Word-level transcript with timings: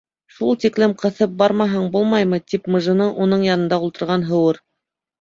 —Шул 0.35 0.55
тиклем 0.63 0.95
ҡыҫып 1.03 1.35
бармаһаң 1.43 1.87
булмаймы? 1.97 2.41
—тип 2.49 2.73
мыжыны 2.79 3.13
уның 3.29 3.49
янында 3.53 3.83
ултырған 3.89 4.31
Һыуыр. 4.35 4.65